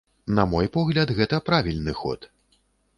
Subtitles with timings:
[0.39, 2.31] На мой погляд, гэта правільны ход.